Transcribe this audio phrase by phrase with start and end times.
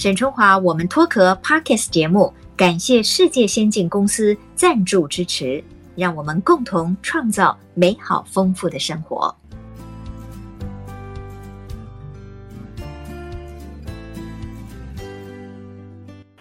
[0.00, 5.62] 沈春华，我们脱壳 Podcast 节目，感谢世界先进公司赞助支持，
[5.94, 9.36] 让我们共同创造美好丰富的生活。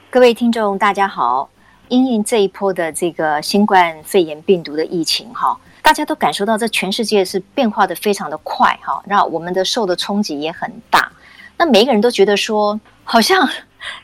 [0.10, 1.50] 各位听众，大家好！
[1.89, 11.12] 因应这一波的这个新冠肺炎病毒的疫情，哈，大家都感受到这全世界是变化的非常的快，哈，那我们的受的冲击也很大。
[11.57, 12.80] 那每一个人都觉得说，
[13.12, 13.49] 好像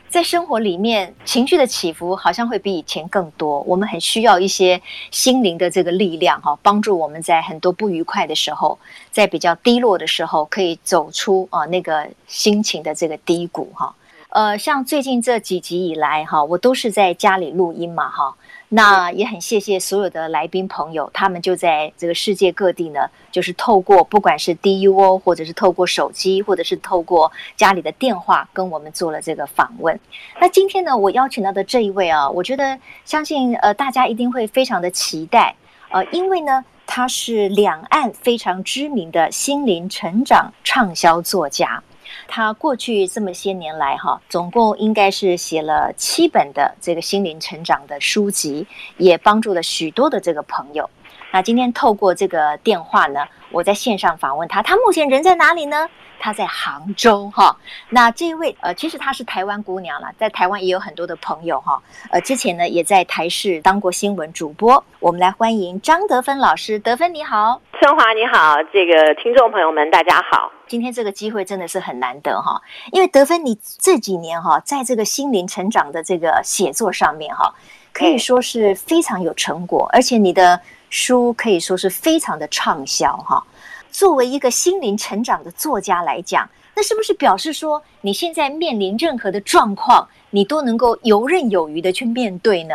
[0.08, 3.60] 在生活里面情绪的起伏好像会比以前更多。
[3.60, 4.82] 我们很需要一些
[5.12, 8.76] 心灵的这个力量，哈，帮助我们在很多不愉快的时候，
[9.12, 13.94] 在比较低落的时候，可以走出啊那个心情的这个低谷，哈。
[14.30, 18.34] 呃，像最近这几集以来哈，我都是在家里录音嘛哈，
[18.68, 29.98] 那也很谢谢所有的来宾朋友，他们就在这个世界各地呢，就是透过不管是 DUO，或者是透过手机，或者是透过家里的电话，跟我们做了这个访问。
[30.40, 35.54] 那今天呢，我邀请到的这一位啊，我觉得相信呃大家一定会非常的期待，
[35.90, 41.80] 呃，因为呢，他是两岸非常知名的心灵成长畅销作家。
[42.28, 50.88] 他过去这么些年来，哈，总共应该是写了七本的这个心灵成长的书籍，也帮助了许多的这个朋友。
[51.36, 53.20] 那今天透过这个电话呢，
[53.50, 55.86] 我在线上访问他，他目前人在哪里呢？
[56.18, 57.54] 他在杭州哈，
[57.90, 61.78] 那这一位呃，其实她是台湾姑娘了，在台湾也有很多的朋友哈，
[62.10, 64.82] 呃，之前呢也在台视当过新闻主播。
[64.98, 72.62] 我们来欢迎张德芬老师，德芬你好，春华你好，这个听众朋友们大家好，今天这个机会真的是很难得哈，
[72.92, 77.54] 因为德芬你这几年哈，在这个心灵成长的这个写作上面哈，
[77.92, 80.58] 可以说是非常有成果，而且你的
[80.98, 83.44] 书可以说是非常的畅销哈。
[83.90, 92.74] 作为一个心灵成长的作家来讲，那是不是表示说你现在面临任何的状况，你都能够游刃有余的去面对呢？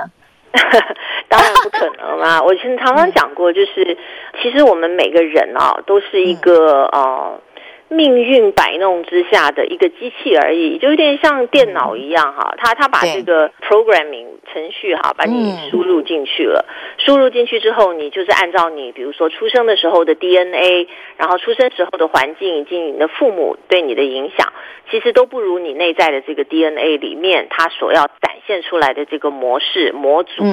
[1.28, 2.40] 当然不可能啦！
[2.44, 3.98] 我其实常常讲过，就是
[4.40, 7.42] 其实我们每个人啊，都是一个呃。
[7.92, 16.66] 命运摆弄之下的一个机器而已，就有点像电脑一样哈，他他把这个 programming 程序哈，把你输入进去了，
[16.98, 20.88] 输入进去之后，你就是按照你比如说出生的时候的 DNA，
[21.18, 24.54] 然后出生时候的环境以及你的父母对你的影响，
[24.90, 30.44] 其实都不如你内在的这个 DNA 里面它所要展现出来的这个模式模组，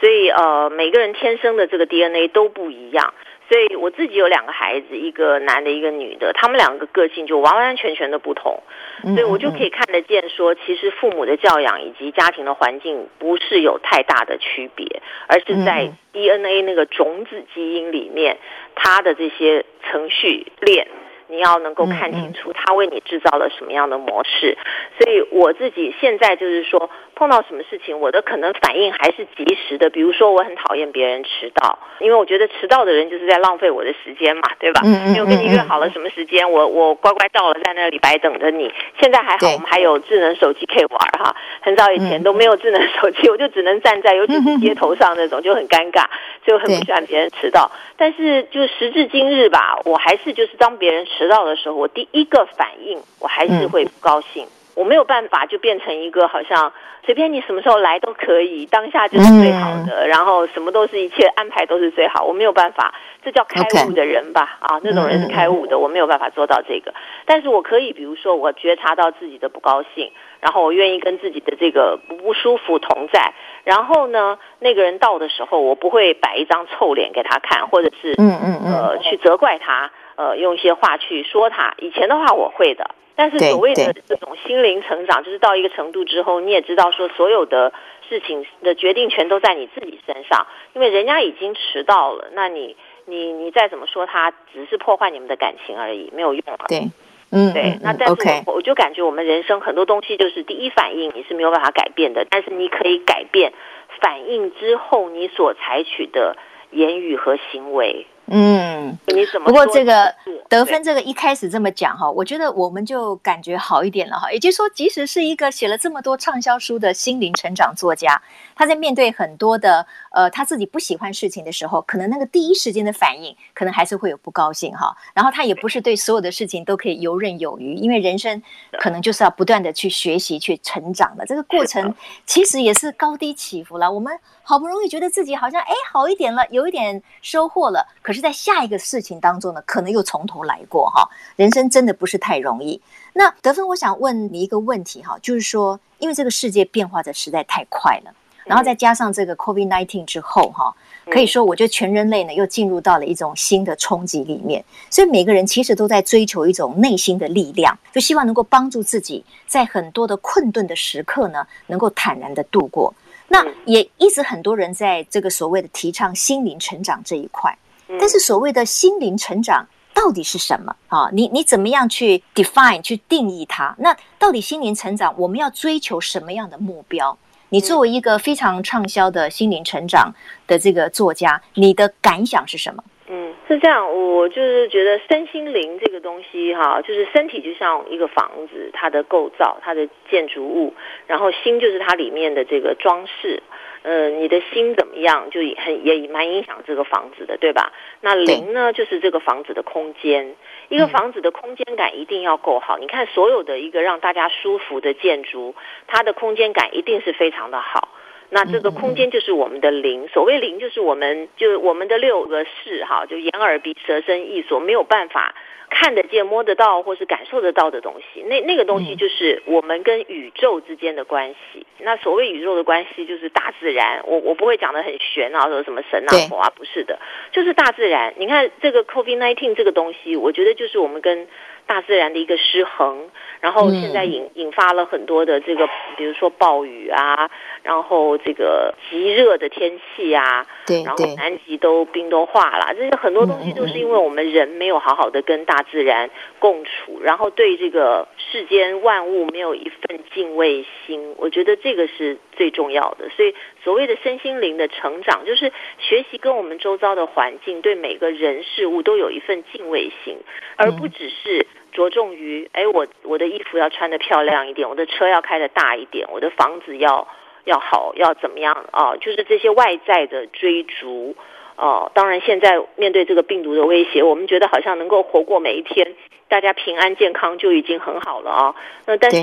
[0.00, 3.14] 所以呃每个人天生的这个 DNA 都不一样。
[3.48, 8.62] 所以我自己有两个孩子，一个男的，一个女的，他们两个个性就完完全全的不同，
[9.02, 18.36] 所以我就可以看得见说，其实父母的教养以及家庭的环境不是有太大的区别，而是在 DNA 那个种子基因里面，
[18.74, 20.86] 它的这些程序链。
[21.28, 24.56] 你要能够看清楚他为你制造了什么样的模式，
[24.98, 29.90] 所以我自己现在就是说，碰到什么事情，我的可能反应还是及时的。
[29.90, 34.80] 比如说，我很讨厌别人迟到，因为我觉得迟到的人就是在浪费我的时间嘛，对吧？
[34.84, 38.72] 因为我跟你约好了什么时间，我我乖乖到了，在那里白等着你。
[38.98, 41.36] 现在还好，我们还有智能手机可以玩哈。
[41.60, 46.04] 很早以前都没有智能手机， 我就只能站在，尤其是街头上那种，就很尴尬，
[46.44, 47.70] 所以我很不喜欢别人迟到。
[47.98, 51.17] 但是就时至今日吧，我还是就是当别人迟。
[51.18, 54.44] 迟到的时候，我第一个反应我还是会不高兴。
[54.44, 56.72] 嗯、我没有办法就变成一个好像
[57.04, 62.24] 随便你什么时候来都可以，当下就是最好的，嗯、然后什么都是一切安排都是最好。
[62.24, 66.94] 我没有办法，这叫开悟的人吧.啊，那种人是开悟的，我没有办法做到这个。
[67.24, 73.32] 但是我可以，比如说我觉察到自己的不高兴，然后我愿意跟自己的这个不舒服同在。
[73.64, 79.90] 然后呢，那个人到的时候，我不会摆一张臭脸给他看，或者是嗯嗯嗯呃去责怪他。
[80.18, 81.74] 呃，用一些话去说他。
[81.78, 87.72] 以前的话我会的，但是所谓的这种心灵成长，就是到一个程度之后，你也知道说，所有的
[88.08, 96.64] 事情的决定权都在你自己身上，因为人家已经迟到了，那你你你再怎么说他，只是破坏你们的感情而已，没有用了。
[96.66, 96.90] 对，
[97.30, 97.78] 嗯，对。
[97.80, 98.14] 那但是
[98.44, 103.52] 我我就感觉我们人生很多东西就是第一反应你是没有办法改变的，但是你可以改变
[104.00, 106.36] 反应之后你所采取的
[106.72, 108.06] 言语和行为。
[108.30, 109.46] 嗯，你怎么？
[109.46, 110.14] 不过这个
[110.48, 114.30] 得分这个一开始这么讲哈，我觉得我们就感觉好一点了哈。
[114.30, 118.20] 也就是说，即使是一个写了这么多畅销书的心灵成长作家，
[118.54, 124.94] 他在面对很多的呃他自己不喜欢事情的时候，可能那个第一时间的反应，可能还是会有不高兴哈。
[125.14, 128.42] 然后他也不是对所有的事情都可以游刃有余，因为人生
[128.78, 131.24] 可能就是要不断的去学习、去成长的。
[131.24, 131.94] 这个过程
[132.26, 133.90] 其实也是高低起伏了。
[133.90, 138.17] 我们好不容易觉得自己好像哎好一点了，有一点收获了，可是。
[138.20, 141.08] 在下一个事情当中呢，可能又从头头来过哈。
[141.36, 142.80] 人生真的不是太容易。
[143.14, 150.72] 那德芬，我想问你一个问题哈，就是说，因为这个世界变化的实在太快了，然后再加上这个 COVID-19 之后哈，
[151.10, 162.94] 可以说我觉得全人类呢又进入到了一种新的冲击里面，所以每个人其实都在追求一种内心的力量，就希望能够帮助自己在很多的困顿的时刻呢，能够坦然的度过。
[163.30, 167.56] 那也一直很多人在这个所谓的提倡心灵成长这一块，
[167.98, 171.08] 但是所谓的心灵成长到底是什么啊？
[171.12, 173.74] 你你怎么样去 define 去定义它？
[173.78, 177.16] 那到底心灵成长我们要追求什么样的目标？
[177.50, 180.12] 你作为一个非常畅销的心灵成长
[180.46, 182.84] 的这个作家，你的感想是什么？
[183.08, 190.74] 嗯，是这样，我就是觉得身心灵这个东西哈，就是身体就像一个房子，它的构造、它的建筑物，
[191.06, 193.42] 然后心就是它里面的这个装饰。
[193.88, 197.72] 呃，你的心怎么样，就也很也蛮影响这个房子的，对吧？
[198.02, 200.36] 那零呢，就是这个房子的空间。
[200.68, 202.76] 一个房子的空间感一定要够好。
[202.76, 205.54] 你看，所有的一个让大家舒服的建筑，
[205.86, 207.88] 它的空间感一定是非常的好。
[208.28, 215.34] 那这个空间就是我们的灵，所谓灵就是我们就我们的六个视哈，就眼耳鼻舌身意所没有办法
[215.70, 218.22] 看得见、摸得到或是感受得到的东西。
[218.22, 221.66] 那那个东西就是我们跟宇宙之间的关系。
[221.78, 224.02] 那所谓宇宙的关系就是大自然。
[224.04, 226.98] 我我不会讲得很玄啊，说什么神啊佛啊，不是的，
[227.32, 228.14] 就是大自然。
[228.16, 231.26] 你看这个 COVID-19 这个东西，我觉得就是我们跟。
[231.68, 233.10] 大自然的一个失衡，
[233.40, 235.68] 然后现在引引发了很多的这个，
[235.98, 237.30] 比如说暴雨啊，
[237.62, 253.08] 然后这个极热的天气啊，对，然后南极都冰都化了，这些很多东西都是因为我们人没有好好的跟大自然共处，然后对这个世间万物没有一份敬畏心，我觉得这个是最重要的。
[253.10, 253.34] 所以
[253.64, 260.18] 所谓的身心灵的成长，就是学习跟我们周遭的环境，对每个人事物都有一份敬畏心，
[260.56, 261.46] 而不只是。
[261.70, 267.06] 着重于，哎，我我的衣服要穿得漂亮一点，我的车要开得大一点，我的房子要
[267.44, 268.96] 要好，要怎么样啊？
[268.96, 271.14] 就是这些外在的追逐，
[271.58, 275.94] 哦，当然现在面对这个病毒的威胁，我们觉得好像能够活过每一天，
[276.28, 278.54] 大家平安健康就已经很好了啊。
[278.86, 279.22] 那但是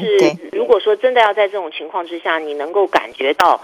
[0.52, 3.62] 如果说真的要在这种情况之下，你能够感觉到。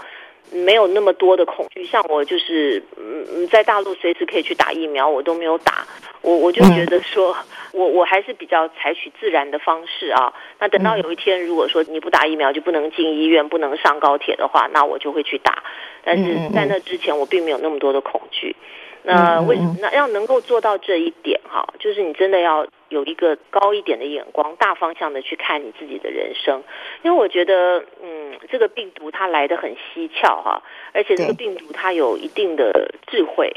[0.52, 5.86] 没有那么多的恐惧，像我就是，嗯，在大陆随时可以去打疫苗，我都没有打，
[6.20, 7.36] 我我就觉得说，
[7.72, 10.32] 我我还是比较采取自然的方式啊。
[10.58, 15.62] 那等到有一天，如果说你不打疫苗就不能进医院，不能上高铁的话，那我就会去打。
[16.04, 18.54] 但是在那之前，我并没有那么多的恐惧。
[19.04, 19.76] 那为什么？
[19.80, 26.62] 那要能够做到这一点哈，就是你真的要有一个高一点的眼光，大方向的去看你自己的人生。
[27.02, 30.62] 因为我觉得，嗯，这个病毒它来的很蹊跷哈，
[30.92, 33.52] 而且这个病毒它有一定的智慧。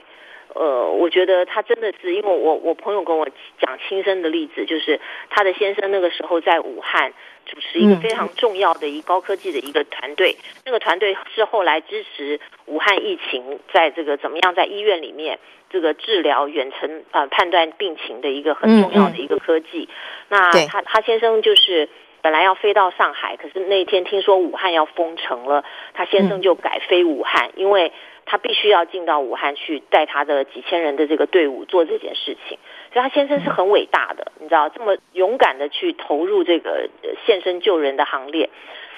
[0.56, 3.28] 呃，我觉得他真的是，因为我我朋友跟我
[3.60, 7.12] 讲亲身的例子，就是他的先生那个时候在武汉
[7.46, 15.40] 主持一个非常重要的一个高科技的一个团队，嗯、那个团队是后来支持武汉疫情在这个怎么样在医院里面
[15.70, 19.88] 这个治疗远程呃判断病情的一个很重要的一个科技。
[20.30, 21.88] 那他他先生就是
[22.22, 25.64] 本来要飞到上海，可是那天听说武汉要封城了，
[25.94, 27.92] 他先生就改飞武汉，嗯、因为。
[28.28, 32.58] 他必须要进到武汉去带他的几千人的这个队伍做这件事情，
[32.96, 36.88] 所以他先生是很伟大的，你知道，这么勇敢的去投入这个
[37.26, 38.50] 献身救人的行列，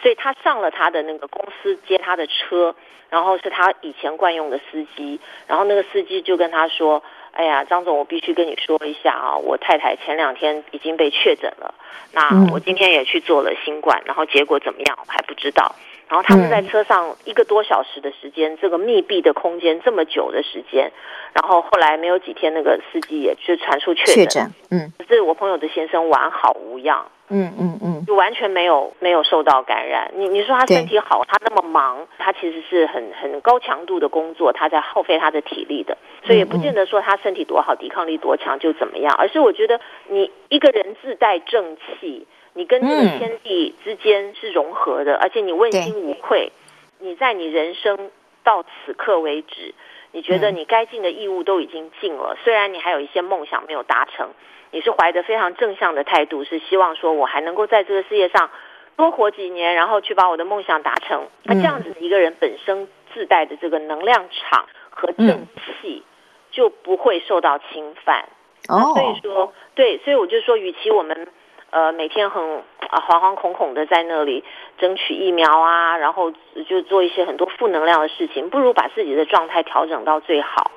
[0.04, 2.76] 所以他上了他的那个公司接他的车，
[3.10, 7.02] 然后是他以前惯用的司机，然后那个司机就跟他说
[7.34, 11.74] ：“哎呀，张总，我必须跟你说一下啊，我太太前两天已经被确诊了，
[12.14, 15.74] 那我今天也去做了新冠，然后结果怎么样，我还不知道。”
[16.10, 20.92] 然后他们在车上一个多小时的时间，嗯、这个密闭的空间这么久的时间，
[21.34, 30.12] 然后后来没有几天，那个司机也就传出确诊，确诊，嗯，可是我朋友的先生完好无恙，嗯嗯嗯，就完全没有没有受到感染。
[30.16, 42.26] 你你说他身体好，他那么忙，他其实是很很高强度的工作，他在耗费他的体力的，所以也不见得说他身体多好，抵抗力多强就怎么样，而是我觉得你一个人自带正气。
[42.58, 46.52] 你跟这个天地之间是融合的，嗯、而且你问心无愧。
[46.98, 48.10] 你在你人生
[48.44, 49.76] 到此刻为止，
[50.12, 52.34] 你觉得你该尽的义务都已经尽了。
[52.34, 54.32] 嗯、虽然你还有一些梦想没有达成，
[54.72, 58.50] 你是怀着非常正向的态度，是希望说我还能够在这个世界上
[58.96, 61.28] 多活几年，然后去把我的梦想达成。
[61.44, 65.46] 那这样子的一个人本身自带的这个能量场和正
[65.80, 66.02] 气，
[66.50, 68.28] 就不会受到侵犯。
[68.68, 71.28] 哦，所以说，对，所以我就说，与其我们。
[71.70, 72.42] 呃，每天很
[72.90, 74.44] 啊惶惶恐恐的在那里
[74.78, 76.32] 争取疫苗啊，然后
[76.68, 80.72] 就做一些很多负能量的事情，不如把自己的状态调整到最好，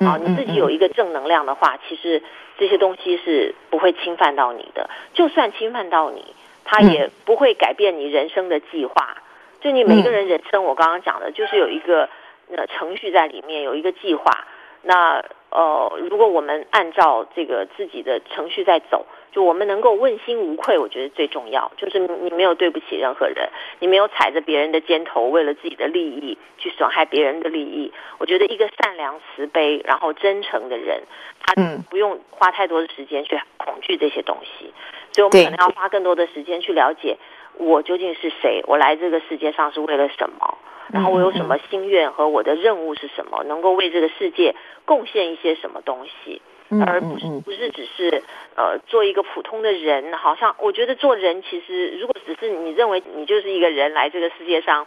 [0.00, 2.22] 啊，你自己有一个正能量的话，其实
[2.58, 4.90] 这些东西是不会侵犯到你的。
[5.14, 6.34] 就算侵犯到你，
[6.64, 9.16] 它也不会改变你人生的计划。
[9.60, 12.10] 就你每个人人生，我刚刚讲的，就是有一个
[12.54, 14.44] 呃程序在里面，有一个计划。
[14.82, 21.72] 那呃，如果我们按照这个自己的程序在走，就我们能够问心无愧，我觉得最重要。
[21.76, 23.48] 就是你没有对不起任何人，
[23.80, 27.92] 你没有踩着别人的肩头，为了自己的利益去损害别人的利益。
[28.18, 31.02] 我觉得一个善良、慈悲，然后真诚的人，
[31.40, 31.52] 他
[31.90, 34.72] 不用花太多的时间去恐惧这些东西。
[35.10, 37.18] 所以，我们可能要花更多的时间去了解
[37.58, 40.58] 我究竟是谁，我来这个世界上是为了什么。
[40.92, 43.42] 然后我有什么心愿和我的任务是什么？
[43.44, 46.42] 能够为这个世界贡献一些什么东西，
[46.82, 48.22] 而不是不是只是
[48.56, 50.12] 呃做一个普通的人。
[50.14, 54.86] 好像我觉得做人其实，如果只是你认为你就是一个人来这个世界上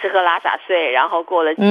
[0.00, 1.62] 吃喝拉撒睡，然后过了几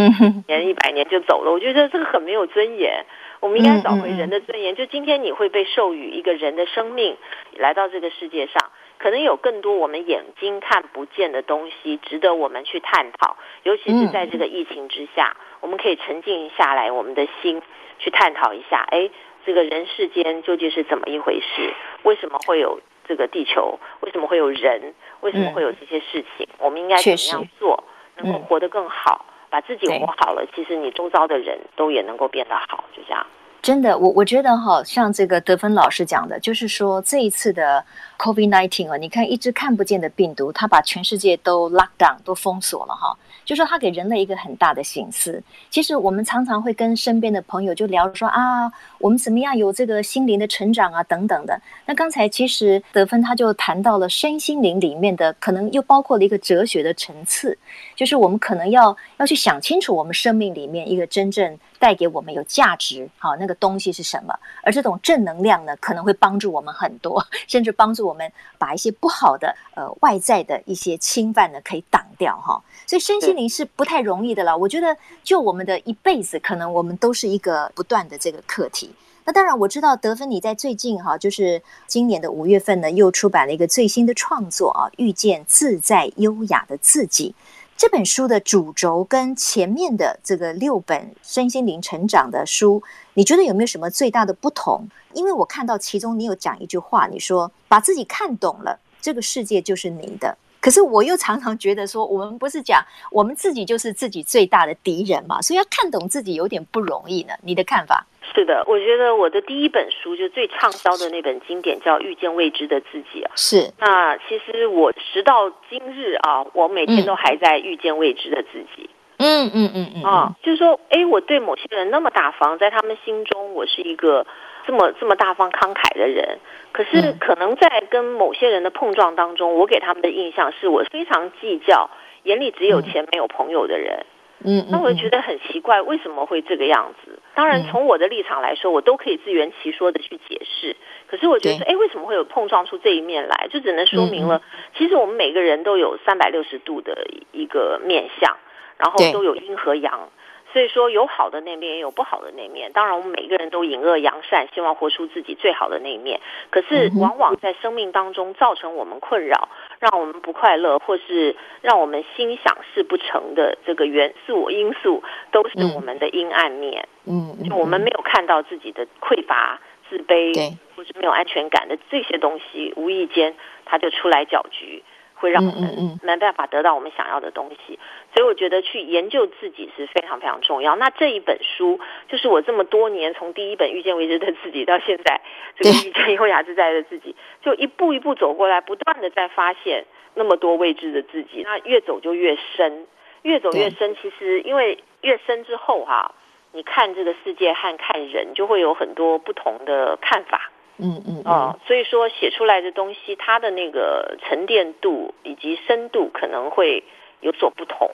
[0.48, 3.05] 年一百年就走了，我觉得这个很没有尊严。
[3.39, 4.75] 我们应该找回人的尊严。
[4.75, 7.17] 就今天你会被授予一个人的生命
[7.58, 8.72] 来到这个世界上。
[9.00, 13.36] 可能有更多我们眼睛看不见的东西，值得我们去探讨。
[13.63, 17.62] 尤其是在这个疫情之下，我们可以沉静下来，我们的心
[18.00, 19.10] 去探讨一下：哎，
[19.45, 21.73] 这个人世间究竟是怎么一回事？
[22.03, 23.77] 为什么会有这个地球？
[24.01, 24.93] 为什么会有人？
[25.21, 26.47] 为什么会有这些事情？
[26.59, 27.83] 我们应该怎么样做，
[28.17, 33.25] 能够活得更好，把自己活好了，其实你周遭的人都也能够变得好，就这样。
[33.62, 37.85] 真的，我我觉得哈，像这个德芬老师讲的，就是说这一次的
[38.17, 43.17] COVID-19 啊，你看一只看不见的病毒，它把全世界都 lock down，都封锁了哈。
[43.45, 45.41] 就说他给人类一个很大的省思。
[45.69, 51.59] 其实我们常常会跟身边的朋友就聊说啊，我们怎么样有这个心灵的成长啊等等的。
[51.85, 57.57] 那刚才其实德芬他就谈到了身心灵里面的，可能又包括了一个哲学的层次，
[58.03, 64.38] 就是我们可能要要去想清楚我们生命里面一个真正带给我们有价值好那个东西是什么。
[64.62, 72.62] 而这种正能量呢，可能会帮助我们很多，甚至帮助我们把一些不好的呃外在的一些侵犯呢可以挡掉哈。
[72.86, 74.57] 所以身心灵是不太容易的了。
[74.57, 78.93] 我觉得，就我们的一辈子，可能我们都是一个不断的这个课题。
[79.25, 87.33] 那当然，我知道德芬你在最近哈，就是今年的五月份呢，又出版了一个最新的创作啊，《遇见自在优雅的自己》
[87.75, 92.82] 这本书的主轴跟前面的这个六本身心灵成长的书，
[93.15, 94.88] 你觉得有没有什么最大的不同？
[95.13, 100.38] 因为我看到其中你有讲一句话，你说把自己看懂了，这个世界就是你的。
[100.63, 107.34] 可是我又常常觉得说，我们不是讲我们自己就是自己最大的敌人嘛，所以要看懂自己有点不容易呢。
[107.43, 108.05] 你的看法？
[108.34, 113.32] 是的，我觉得我的第一本书就最畅销的那本经典叫《遇见未知的自己》啊。
[113.36, 113.74] 是。
[113.77, 118.89] 那其实我直到今日啊，我每天都还在遇见未知的自己。
[119.17, 120.03] 嗯嗯嗯嗯。
[120.03, 124.25] 啊，就是说，哎，我对某些人那么大方，在他们心中，我是一个。
[124.65, 126.39] 这么这么大方慷慨的人，
[126.72, 131.89] 可是可能在跟某些人的碰撞当中，我给他们的印象是我非常计较，
[132.24, 134.05] 眼里只有钱没有朋友的人。
[134.46, 137.17] 嗯，那我就觉得很奇怪，为什么会这个样子？
[137.34, 140.75] 当然，从我的立场来说，我都可以自圆其说的去解释。
[141.08, 143.48] 可是我觉得，哎，为什么会有碰撞出这一面来？
[143.50, 144.41] 就只能说明了，
[144.77, 148.36] 其实我们每个人都有三百六十度的一个面相，
[148.77, 150.10] 然后都有阴和阳。
[150.53, 152.72] 所以说，有好的那面，也有不好的那面。
[152.74, 156.22] 当然，我们每个人都隐恶扬善，希望活出自己最好的那一面。
[156.51, 166.88] 可是，往往在生命当中造成我们困扰，让我们不快乐，或是让我们心想事不成的这个元素因素，都是我们的阴暗面。
[167.05, 173.33] 嗯，就我们没有看到自己的匮乏、自卑，或是没有安全感的这些东西，无意间
[173.65, 174.83] 它就出来搅局。
[175.15, 177.79] 会让我们没办法得到我们想要的东西，
[178.13, 180.75] 所以我觉得去研究自己是非常非常重要。
[180.75, 185.22] 那这一本书就是我这么多年从第一本遇见未知的自己到现在
[185.58, 191.41] 这个遇见优雅自在的自己，就一步一步走过来，不断的在发现那么多未知的自己。
[191.43, 192.86] 那越走就越深，
[193.24, 193.96] 越走越深。
[194.01, 196.12] 其实因为越深之后哈、啊，
[196.51, 200.51] 你看这个世界和看人就会有很多不同的看法。
[200.77, 206.84] 嗯嗯哦，所以说写出来的东西，它的那个沉淀度以及深度可能会
[207.24, 207.89] 有所不同。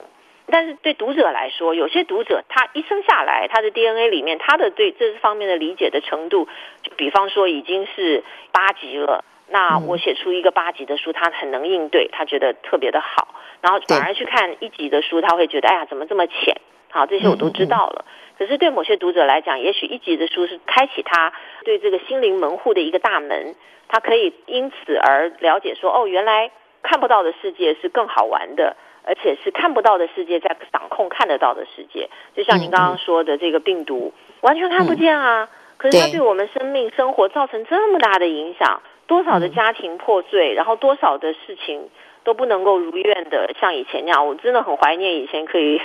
[0.52, 6.48] 但是对读者来说，有些读者他一生下来，他的 DNA 里面，他的对这方面的理解的程度，
[6.82, 9.24] 就比方说已经是八级了。
[9.48, 13.28] 那我写出一个八级的书，他很能应对，他觉得特别的好。
[13.60, 16.56] 然后反而去看一级的书，他会觉得哎呀，怎么这么浅？
[16.90, 18.04] 好，这些我都知道了。
[18.36, 21.32] 可是对某些读者来讲，也许一级的书是开启他
[21.64, 23.54] 对这个心灵门户的一个大门，
[23.86, 26.50] 他可以因此而了解说，哦，原来
[26.82, 28.76] 看不到的世界是更好玩的，
[29.10, 32.08] 而且是看不到的世界在掌控看得到的世界。
[32.36, 35.42] 就像您刚刚说的，这个病毒完全看不见啊。
[35.42, 35.48] 嗯、
[35.78, 41.88] 可是它对我们生命生活造成这么大的影响，多少的家庭破碎，嗯、然后多少的事情
[42.22, 44.24] 都不能够如愿的像以前那样。
[44.24, 45.80] 我真的很怀念以前可以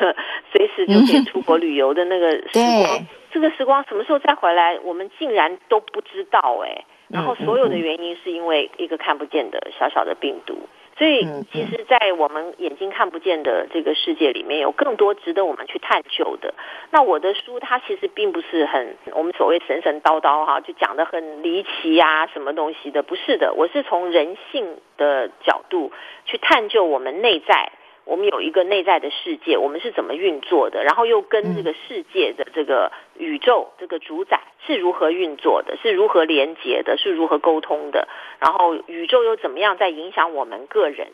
[0.52, 3.00] 随时就可以出国旅游的那个时光。
[3.00, 6.86] 嗯、这个时光什么时候再回来，我们竟然都不知道哎。
[7.08, 10.60] 然后所有的原因是因为一个看不见的小小的病毒。
[10.98, 16.54] 所以，其实，在我们眼睛看不见的这个世界里面，有更多值得我们去探究的。
[16.90, 23.54] 那我的书，它其实并不是很我们所谓神神叨叨哈，就讲的很离奇呀，什么东西的，不是的。
[23.54, 25.92] 我是从人性的角度
[26.24, 27.74] 去探究我们内在。
[28.06, 30.84] 我们有一个内在的世界，我们是怎么运作的？
[30.84, 35.76] 然后又跟这个世界的这个宇宙这个主宰是如何运作的？
[35.82, 36.98] 是如何连接的？
[36.98, 38.08] 是如何沟通的？
[38.40, 41.08] 然后宇宙又怎么样在影响我们个人？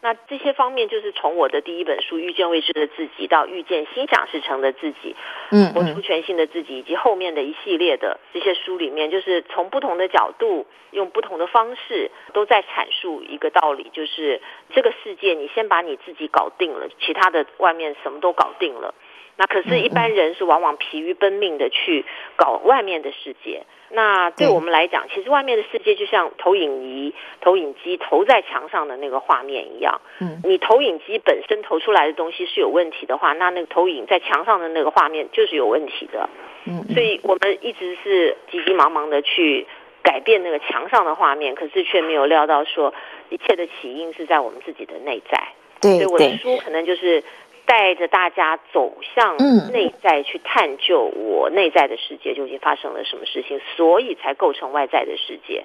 [0.00, 5.16] 那这些方面就是从我的第一本书《遇见未知的自己》到遇见心想事成的自己，
[5.50, 14.40] 嗯，活出全新的自己，以及后面的一系列的这些书里面，就是从不同的角度，用不同的方式，都在阐述一个道理，就是
[14.74, 18.94] 这个世界，你先把你自己搞定了，其他的外面什么都搞定了。
[19.38, 22.04] 那可是，一般人是往往疲于奔命的去
[22.34, 23.62] 搞外面的世界。
[23.90, 30.00] 那对我们来讲，其实外面的世界就像投影仪、投影机投在墙上的那个画面一样。
[30.20, 36.28] 嗯，你投影机本身投出来的东西是有问题的话，那那个投影在墙上的那个画面就是有问题的。
[36.66, 39.68] 嗯，所以我们一直是急急忙忙的去
[40.02, 42.92] 改变那个墙上的画面，可是却没有料到说
[43.30, 45.40] 一切的起因是在我们自己的内在。
[45.80, 47.22] 对，所以我的书可能就是。
[47.68, 49.36] 带着大家走向
[49.70, 55.64] 内在去探究我内在的世界究竟发生了什么事情，所以才构成外在的世界。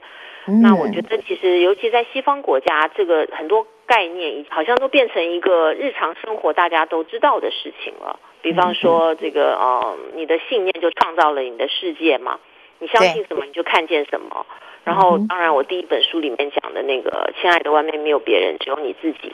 [0.61, 8.19] 那我觉得，其实尤其在西方国家，这个很多概念好像都变成一个日常生活大家都知道的事情了。
[8.41, 12.37] 比方说，这个呃，你的信念就创造了你的世界嘛，
[12.79, 14.45] 你相信什么你就看见什么。
[14.83, 19.33] 然后，当然，我第一本书里面讲的那个“亲爱的，外面没有别人，只有你自己”。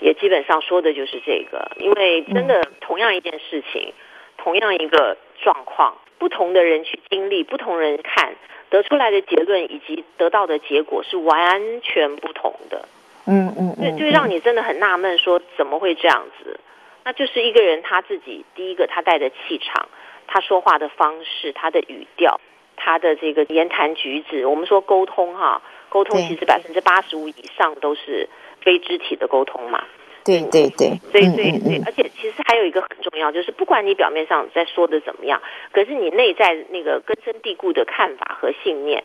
[0.00, 3.92] 也基本上说的就是这个，因为真的同样一件事情，
[4.38, 8.34] 同样一个状况，不同的人去经历，不同人看，
[8.70, 12.88] 得出来的结论以及得到的结果是完全不同的。
[13.26, 16.58] 嗯嗯，对就就让你真的很纳闷，说怎么会这样子？
[17.04, 19.88] 那就是一个人他自己，第一个他带的气场，
[20.26, 22.40] 他说话的方式，他的语调，
[22.76, 24.46] 他的这个言谈举止。
[24.46, 25.60] 我们说沟通哈，
[25.90, 28.26] 沟通其实百分之八十五以上都是。
[28.62, 29.84] 非肢体的沟通嘛，
[30.24, 35.40] 对对对，所以对对，而且其实还有一个很重要，就是不管你表面上在说的怎么样，
[35.72, 39.04] 可是你内在那个根深蒂固的看法和信念，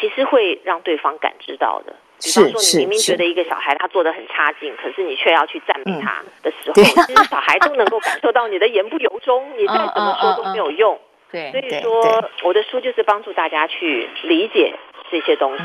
[0.00, 1.94] 其实会让对方感知到的。
[2.18, 10.98] 比方说，你明明觉得一个小孩他做的很差劲，可是你却要去赞美他的时候， 其实小孩都能够感受到你的言不由衷，你再怎么说都没有用。
[11.30, 14.72] 对，所以说我的书就是帮助大家去理解
[15.10, 15.62] 这些东西。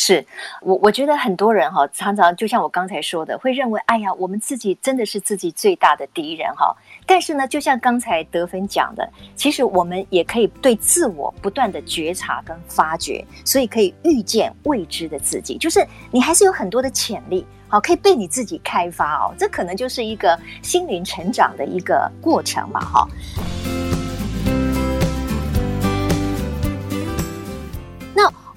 [0.00, 0.24] 是
[0.62, 6.72] 我，我觉得很多人哈，常常就像我刚才说的，会认为，哎呀，我们自己真的是自己最大的敌人哈。
[7.04, 19.34] 但是呢，就像刚才德芬讲的，其实我们也可以对自我不断的觉察跟发掘，所以可以遇见未知的自己，就是你还是有很多的潜力，好，可以被你自己开发哦。
[19.36, 23.08] 这可能就是一个心灵成长的一个过程嘛，哈。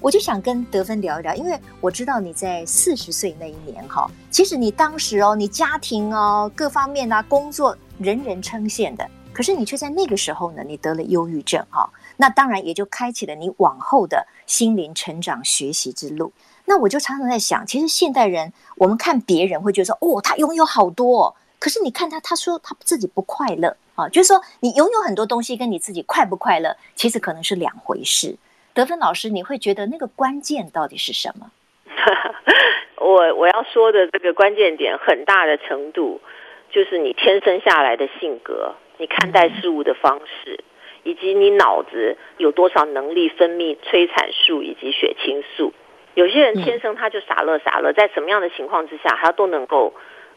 [0.02, 16.32] 我就想跟德芬聊一聊，因为我知道你在四十岁那一年哈，其实你当时哦，你家庭哦，各方面啊，工作人人称羡的，可是你却在那个时候呢，你得了忧郁症哈，那当然也就开启了你往后的心灵成长学习之路。
[16.64, 28.36] 那我就常常在想，其实现代人我们看别人会觉得说，哦，他拥有好多哦，可是你看他，他说他自己不快乐啊，就是说你拥有很多东西，跟你自己快不快乐，其实可能是两回事。
[28.74, 31.50] 德芬老师，你会觉得那个关键到底是什么？
[32.96, 36.20] 我我要说的这个关键点，很大的程度
[36.70, 40.64] 就是你天生下来的性格，你看待事物的方式，
[41.02, 45.72] 以及你脑子有多少能力分泌催产素以及血清素。
[46.14, 49.92] 有些人天生他就傻乐傻乐，在什么样的情况之下，他都能够。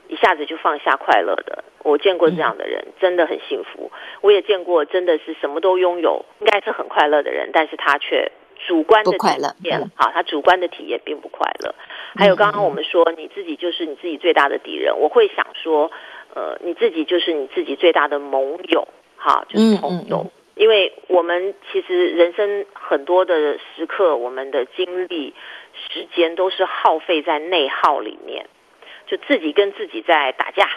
[0.07, 3.91] 一下子就放下快乐的，我见过这样的人，真的很幸福。
[4.21, 8.31] 我也见过真的是什么都拥有，应该是很快乐的人，但是他却
[8.67, 9.17] 主观的体
[9.63, 11.75] 验，好，他主观的体验并不快乐。
[12.15, 15.91] 还有刚刚我们说，你自己就是你自己最大的敌人，我会想说，
[16.33, 18.87] 呃，你自己就是你自己最大的盟友，
[19.17, 25.33] 哈，就是朋友，因为我们其实人生很多的时刻，我们的精力、
[25.89, 28.45] 时间都是耗费在内耗里面。
[29.05, 30.69] 就自己跟自己在打架，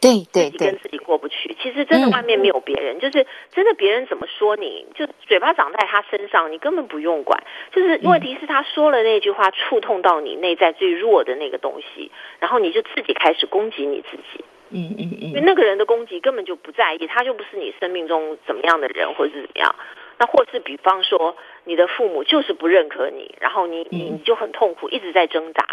[0.00, 1.56] 对对对，跟自己过不去。
[1.62, 7.42] 其实真的外面没有别人，嗯、就是真的别人怎么说你，就嘴巴长在他身上，你根本不用管。
[7.72, 14.44] 就是问题是他说了那句话，触痛到你内在最弱的那个东西，然后你就自己开始攻击你自己。
[14.74, 19.74] 嗯嗯嗯，因为那个人的攻击根本就不在意，他就不是你生命中怎么样的人，或者是怎么样。
[20.18, 25.66] 那或是比方说，你的父母就是不认可你，然后你你你就很痛苦，一直在挣扎。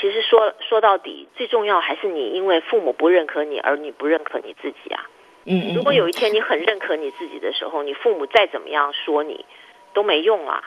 [0.00, 5.06] 其实说说到底，最重要还是你因为父母不认可你，而你不认可你自己啊。
[5.44, 9.44] 嗯，如果有一天你很认可你自己的时候，你父母再怎么样说你
[9.94, 10.62] 都没用啊，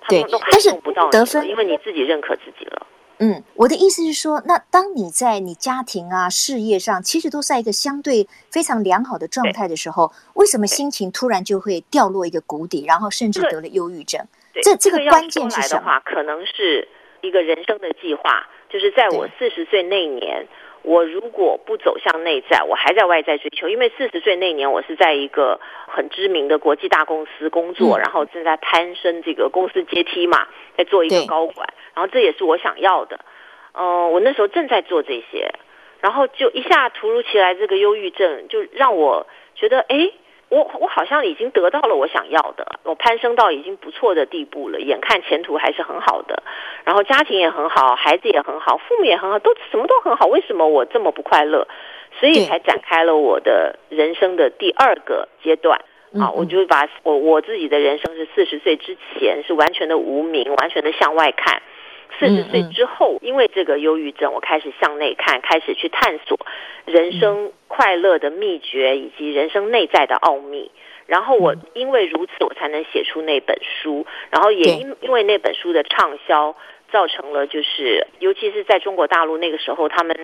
[0.00, 2.86] 他们都还用不到你了，因为你自己认可自己了。
[3.18, 14.26] 嗯，我的意思是说，那当你在你家庭啊、事业上，其实都在一个相对非常良好的状态的时候，为什么心情突然就会掉落一个谷底，然后甚至得了忧郁症？
[14.62, 16.00] 这这个关键是什么？
[16.04, 16.88] 可能是
[17.20, 20.48] 一个人生的计划，就是在我四十岁那年，
[20.82, 31.72] 我如果不走向内在，我还在外在追求，因为四十岁那年我是在一个很知名的国际大公司工作，嗯、然后正在攀升这个公司阶梯嘛，在做一个高管。
[31.94, 33.20] 然后这也是我想要的，
[33.74, 35.52] 嗯、呃，我那时候正在做这些，
[36.00, 40.10] 然后就一下突如其来这个忧郁症，就让我觉得，哎，
[40.48, 46.42] 我我好像已经得到了我想要的，我攀升到已经不错的地步了，眼看前途还是很好的，
[46.84, 51.66] 然后家庭也很好，孩子也很好，父母也很好，都什么都很好，为什么我这么不快乐？
[52.20, 55.80] 所以才展开了我的人生的第二个阶段。
[56.20, 61.60] 啊，我就把我我自己的人生是四十岁之前是完全的无名，完全的向外看。
[62.18, 66.38] 四十岁之后，因为这个忧郁症，我开始向内看，开始去探索
[66.84, 70.70] 人生快乐的秘诀以及人生内在的奥秘。
[71.06, 74.06] 然后我因为如此，我才能写出那本书。
[74.30, 76.54] 然后也因因为那本书的畅销，
[76.92, 80.16] 造成了就是，尤其是在中国大陆那个时候，他们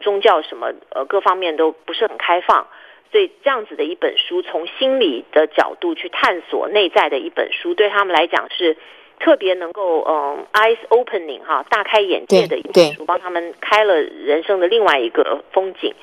[0.00, 2.66] 宗教什么呃各方面都不是很开放，
[3.12, 8.76] 所以这样子的一本书，从心理的角度去探索内在的一本书，对他们来讲是。
[9.18, 15.94] 特别能够嗯，eyes opening 哈，大开眼界的一本书，帮他们开了人生的另外一个风景。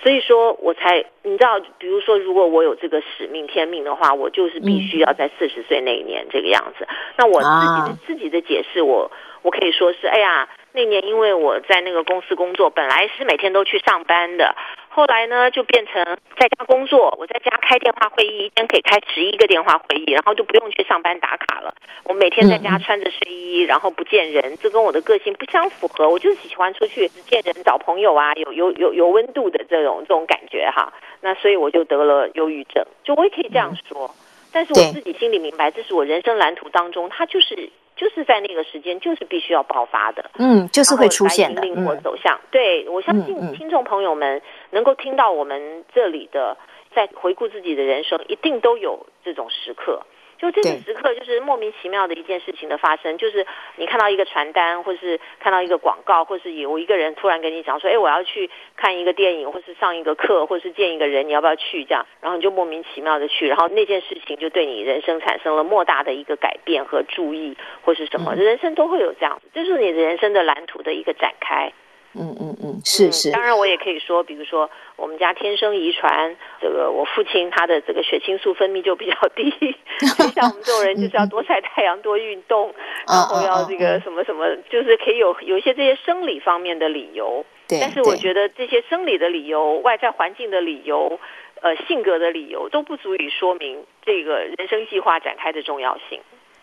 [0.00, 6.86] 所以说我才你知道，比如说，如果我有这个使命天命的话，我就是必须要在四十岁那一年这个样子。
[7.16, 9.10] 那我自己的自己的解释，我
[9.42, 14.54] 我可以说是，哎呀，那年因为我在那个公司工作，本来是每天都去上班的。
[14.98, 16.04] 后来呢，就变成
[16.36, 21.72] 在家工作，我在家开电话会议，一天可以开十一个电话会议，然后就不用去上班打卡了。
[22.02, 26.08] 我每天在家穿着睡衣，然后不见人，这跟我的个性不相符合。
[26.08, 30.92] 我就是喜欢出去见人、找朋友啊，有有有有温度的这种这种感觉哈。
[31.20, 34.12] 那所以我就得了忧郁症，就我也可以这样说。
[34.52, 37.70] 但是我自己心里明白，这是我人生蓝图当中，它就是。
[37.98, 42.36] 就是在那个时间，就是必须要爆发的，嗯，就是会出现的，引领我走向。
[42.36, 46.56] 嗯、对，我相信听众朋友们能够听到我们这里的，
[46.94, 50.00] 在回顾自己的人生，一定都有这种时刻。
[50.38, 53.44] 就这个时刻，就是莫名其妙的一件事情的发生，就是
[53.76, 71.72] 你看到一个传单，或是看到一个广告，或是有一个人突然跟你讲说：“哎，我要去看一个电影，或是上一个课，或是见一个人，你要不要去？”这样，然后你就莫名其妙的去，然后那件事情就对你人生产生了莫大的一个改变和注意，或是什么，人生都会有这样子，这就是你人生的蓝图的一个展开。
[72.14, 73.30] 嗯嗯嗯，是是。
[73.30, 79.50] 当然，我也可以说，比如说我们家天生遗传，这个我父亲他的这个血清素分泌就比较低，
[80.16, 82.74] 所以像我们这种人就是要多晒太阳、多运动，
[83.06, 87.44] 然后要这个什么什么，就是可以有有一些这些生理方面的理由。
[87.68, 87.78] 对。
[87.80, 91.20] 但是我觉得这些生理的理由、外在环境的理由、
[91.60, 96.20] 呃性格的理由，都不足以说明这个人生计划展开的重要性。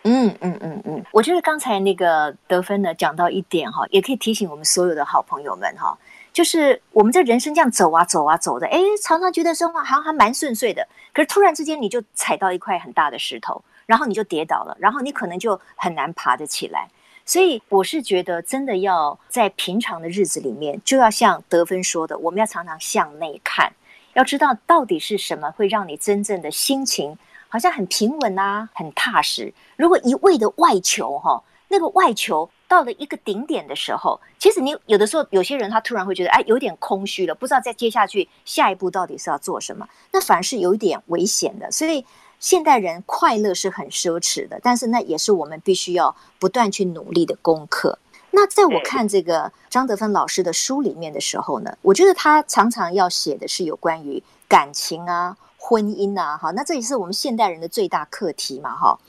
[0.08, 5.98] 嗯嗯嗯嗯，我觉得刚才那个德芬呢讲到一点哈，也可以提醒我们所有的好朋友们哈，
[6.32, 16.88] 就是我们这人生这样走啊走啊走的，哎，常常觉得生活好像还蛮顺遂的，可是突然之间你就踩到一块很大的石头，然后你就跌倒了，然后你可能就很难爬得起来。
[17.24, 23.72] 所以我是觉得，真的要在平常的日子里面，就要像德芬说的，我们要常常向内看，
[24.14, 27.18] 要知道到底是什么会让你真正的心情。
[27.48, 29.52] 好像很平稳啊，很踏实。
[29.76, 41.70] 如果一味的外求哈，那个外求到了一个顶点的时候，其实你有的时候有些人他突然会觉得，哎，有点空虚了，不知道再接下去下一步到底是要做什么，那反而是有一点危险的。
[41.70, 42.04] 所以
[42.38, 47.98] 现代人快乐是很奢侈的，但是那也是我们必须要不断去努力的功课。
[48.32, 55.36] 那在我看这个张德芬老师的书里面的时候呢，我觉得他常常要写的是有关于感情啊。
[55.68, 59.00] 婚姻呐、啊，哈，那这也是我们现代人的最大课题嘛，哈。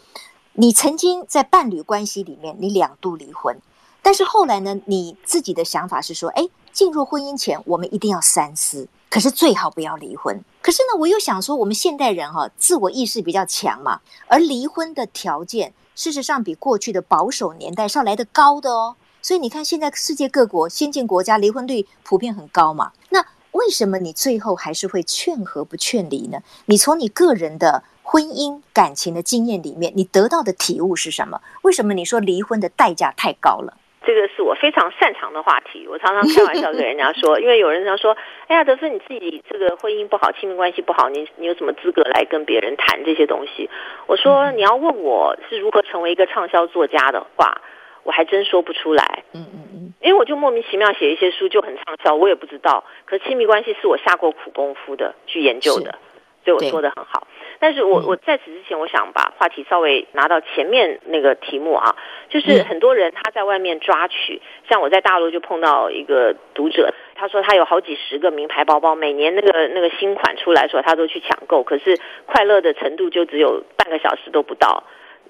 [0.54, 3.56] 你曾经在伴侣关系里面，你两度离婚，
[4.02, 10.44] 但是后来呢，你自己的想法是说，哎，进入婚姻前我们一定要三思，可是最好不要离婚。
[10.64, 18.96] 可是呢，我又想说，我们现代人哈、自我意识比较强嘛，而离婚的条件事实上比过去的保守年代是要来得高的哦。
[19.22, 22.94] 所以你看，现在世界各国先进国家离婚率普遍很高嘛。
[23.10, 23.24] 那
[23.58, 26.38] 为什么你最后还是会劝和不劝离呢？
[26.68, 31.42] 你从你个人的婚姻感情的经验里面，你得到的体悟是什么？
[31.64, 33.74] 为什么你说离婚的代价太高了？
[34.06, 35.86] 这个是我非常擅长的话题。
[35.86, 38.16] 我常常开玩笑跟人家说， 因为有人常说
[38.48, 43.70] ：“哎呀，德芬，你自己这个婚姻不好，亲密关系不好，你你有什么资格来跟别人谈这些东西？”
[44.08, 47.60] 我说：“你要问我是如何成为一个畅销作家的话。”
[48.08, 52.86] 我还真说不出来，嗯嗯嗯，因为我就莫名其妙写一些书就很畅销，我也不知道。
[53.04, 56.00] 可是亲密关系是我下过苦功夫的去研究的，
[56.46, 57.28] 所以我说的很好。
[57.60, 61.98] 但是我我在此之前，我想把话题稍微拿到前面那个题目啊，
[62.30, 74.86] 就是很多人他在外面抓取，像我在大陆就碰到一个读者，他说他有好几十个名牌包包，每年那个那个新款出来的时候，他都去抢购，可是快乐的程度就只有半个小时都不到。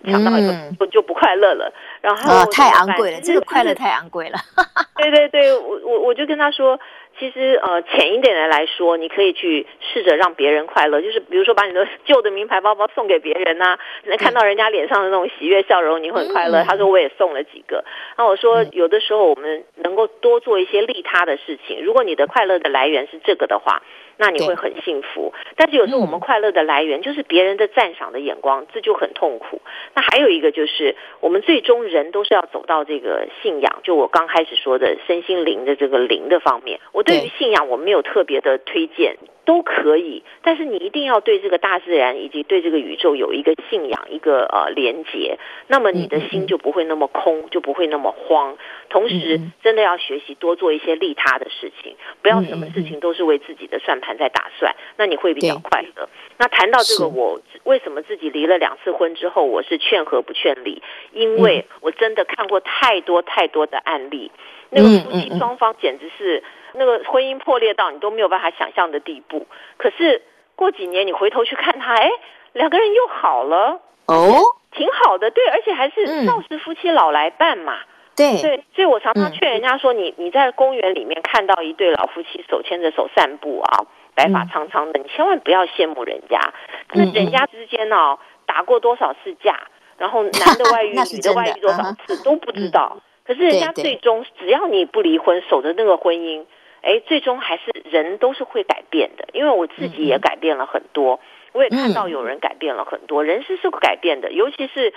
[0.05, 4.37] 抢到一个就就不快乐了，然后、哦、太昂贵了，这个快乐太昂贵了。
[4.97, 6.79] 对对对，我我我就跟他说，
[7.19, 16.63] 其实呃浅一点的来说，你可以去试着让别人快乐，就是比如说把你的旧的名牌包包送给别人呐、啊，能看到人家脸上的那种喜悦笑容，你会很快乐。
[16.63, 17.83] 嗯、他说我也送了几个，
[18.17, 23.81] 那我说有的时候我们能够多做一些利他的事情，如果你的快乐的来源是这个的话。
[24.17, 29.61] 那你会很幸福，但是有时候我们快乐的来源就是别人的赞赏的眼光，这就很痛苦。
[29.93, 36.79] 那还有一个就是，我们最终人都是要走到这个信仰，就我刚开始说的身心灵的这个灵的方面。
[36.91, 39.17] 我对于信仰我没有特别的推荐。
[39.47, 48.57] 都可以，但是你一定要对这个大自然以及对这个宇宙有一个信仰，一个呃连接，那么你的心就不会那么空，就不会那么慌。
[48.89, 56.09] 同时，真的要学习多做一些利他的事情，不要什么事情都是为自己的算盘在打算，那你会比较快乐。
[56.37, 60.81] 那谈到这个，我为什么自己离了两次婚之后，我是劝和不劝离？
[61.13, 64.29] 因为我真的看过太多太多的案例，
[64.71, 66.43] 那个夫妻双方简直是。
[66.73, 70.21] 那个婚姻破裂到你都没有办法想象的地步，可是
[70.55, 72.09] 过几年你回头去看他，哎，
[72.53, 74.39] 两个人又好了哦，
[74.71, 78.41] 挺好的，对，而且还是少时夫妻老来伴嘛，嗯、对。
[78.41, 86.39] 对，所以我常常劝人家说，你你在公园里面看到一对老夫妻手牵着手散步啊，白发苍苍的，你千万不要羡慕人家，
[86.87, 89.59] 可是人家之间呢打过多少次架，
[89.97, 96.45] 然后男的外遇， 女的外遇多少次都不知道，可是人家最终只要你不离婚，守着那个婚姻。
[96.87, 101.19] 哎，最终还是人都是会改变的，因为我自己也改变了很多，
[101.51, 104.93] 我也看到有人改变了很多，人是是会改变的，尤其是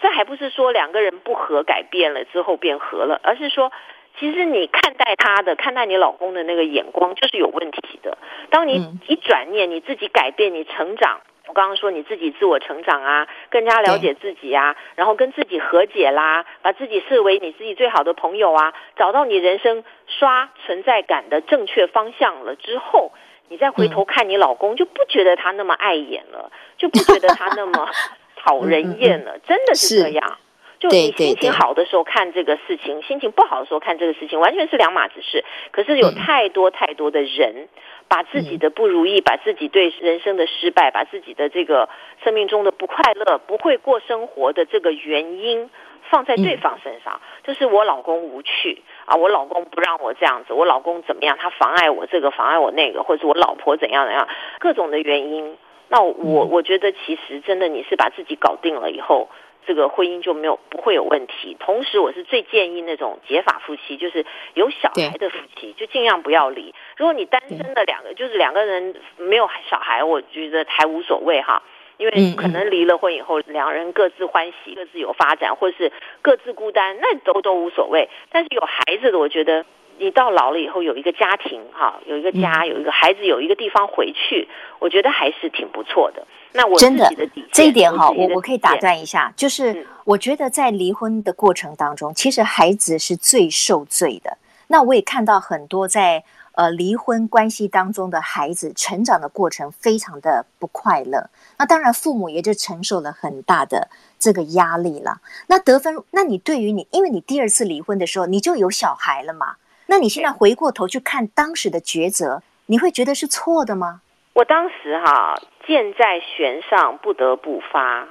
[0.00, 3.72] 这还不是说两个人不和改变了之后变和了，而是说
[4.20, 8.18] 其实你看待他的、看待你老公的那个眼光就是有问题的。
[8.50, 11.22] 当你一转念，你自己改变，你成长。
[11.48, 23.10] 我刚刚说你自己自我成长啊，更加了解自己啊，然后跟自己和解啦，把自己视为你自己最好的朋友啊，找到你人生刷存在感的正确方向了之后，
[23.48, 27.88] 你再回头看你老公，就不觉得他那么碍眼了，就不觉得他那么
[28.38, 30.38] 讨人厌了，真的是这样。
[30.78, 35.44] 就你心情好的时候看这个事情，心情不好的时候看这个事情，完全是两码子事。
[35.70, 37.68] 可是有太多太多的人。
[38.12, 41.88] 把自己的不如意，把自己对人生的失败，把自己的这个
[42.22, 45.70] 生命中的不快乐、不会过生活的这个原因
[46.10, 55.56] 放在对方身上，就是我老公无趣啊，我老公不让我这样子，我老公怎么样，他妨碍我这个，妨碍我那个，或者我老婆怎样怎样，各种的原因。
[55.88, 59.30] 那我我觉得其实真的你是把自己搞定了以后。
[59.66, 61.56] 这个婚姻就没有不会有问题。
[61.58, 66.74] 同时，我是最建议那种结发夫妻，就是有小孩的夫妻，就尽量不要离。
[66.96, 71.62] 如果你单身的两个，就是两个人没有小孩，我觉得还无所谓哈，
[71.96, 78.08] 因为可能离了婚以后，两人各自欢喜，各自有发展，或是各自孤单，那都都无所谓。
[78.30, 79.64] 但是有孩子的，我觉得。
[80.02, 84.48] 你到老了以后有一个家庭哈，有一个家，有一个孩子，有一个地方回去，
[84.80, 86.26] 我觉得还是挺不错的。
[86.52, 94.36] 那我自己的底线，真的这一点哈，我我可以打断一下，就是我觉得在离婚的过程当中，其实孩子是最受罪的。
[94.66, 101.30] 那我也看到很多在呃离婚关系当中的孩子成长的过程非常的不快乐。
[101.58, 103.88] 那当然父母也就承受了很大的
[104.18, 105.20] 这个压力了。
[105.46, 109.56] 那得分，那你对于你，因为你第二次离婚的时候你就有小孩了嘛？
[109.86, 114.00] 那你现在回过头去看当时的抉择，你会觉得是错的吗？
[114.34, 115.34] 我当时哈，
[115.66, 118.08] 箭在弦上不得不发，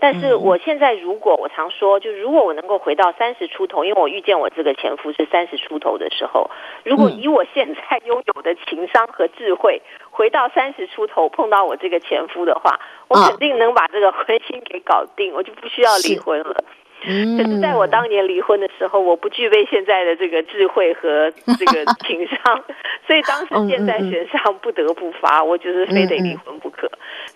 [0.00, 6.50] 但是我现在如果我常说，就如果我能够回到三十出头，因为我遇见我这个前夫是三十出头的时候，
[6.82, 16.64] 如果以我现在拥有的情商和智慧，回到三十出头碰到我这个前夫的话，我肯定能把这个婚姻给搞定，我就不需要离婚了。
[17.36, 22.62] 可是，在我当年离婚的时候，我不具备现在的这个智慧和这个 情商，
[23.06, 26.90] 所以当时箭在弦上，不得不发，我就是非得离婚不可。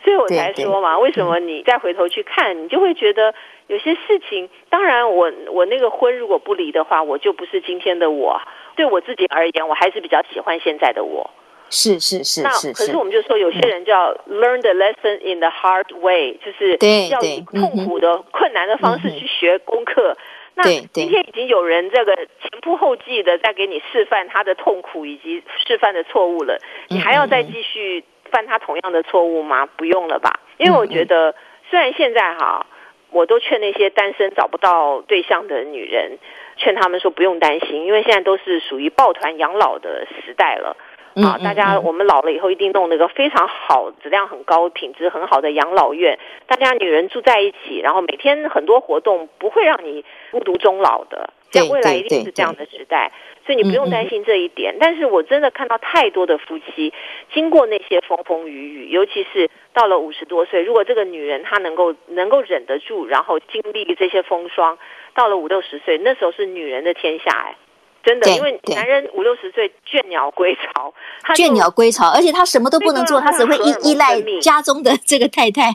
[0.04, 3.34] 所以我才说嘛，为什么你再回头去看，你就会觉得
[3.66, 8.40] 有些事情，当然我我那个婚如果不离的话，我就不是今天的我。
[8.76, 11.30] 对我自己而言，我还是比较喜欢现在的我。
[11.68, 16.78] 是是是，那可是我们就说，有些人叫 learn the lesson in the hard way，就是
[17.10, 20.16] 要以痛苦的、困难的方式去学功课。
[20.54, 29.66] 那今天已经有人这个前仆后继的在给你示范他的痛苦以及示范的错误了，你还要再继续犯他同样的错误吗？
[29.66, 30.40] 不用了吧？
[30.56, 31.34] 因为我觉得，
[31.68, 32.64] 虽然现在哈，
[33.10, 36.18] 我都劝那些单身找不到对象的女人，
[36.56, 40.76] 劝他们说不用担心，因为现在都是属于抱团养老的时代了。
[41.16, 51.30] 啊，大家，我们老了以后一定弄那个非常好、质量很高、品质很好的养老院，大家女人住在一起，然后每天很多活动，不会让你孤独终老的。
[51.50, 53.12] 这样未来一定是这样的时代，
[53.46, 54.76] 所以你不用担心这一点。
[54.78, 56.92] 但是我真的看到太多的夫妻，
[57.32, 64.76] 经过那些风风雨雨，尤其是到了五十多岁，如果这个女人她能够能够忍得住，然后经历这些风霜，
[65.14, 67.56] 到了五六十岁，那时候是女人的天下哎。
[68.06, 70.94] 真的，因为男人五六十岁倦鸟归巢，
[71.34, 75.74] 倦鸟归巢，而且他什么都不能做，他只会依依赖家中的这个太太。